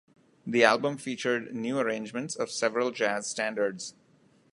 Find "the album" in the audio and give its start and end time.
0.47-0.97